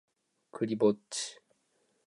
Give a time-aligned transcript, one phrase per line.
[0.51, 1.39] クリぼっち